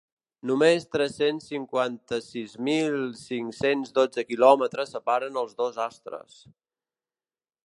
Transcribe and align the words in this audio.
Només 0.51 0.87
tres-cents 0.95 1.49
cinquanta-sis 1.51 2.57
mil 2.69 2.97
cinc-cents 3.21 3.95
dotze 4.01 4.27
quilòmetres 4.33 4.97
separaran 4.97 5.41
els 5.45 5.57
dos 5.65 5.83
astres. 5.89 6.45